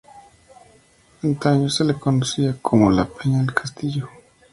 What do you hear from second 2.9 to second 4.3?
"Peña del Castillo".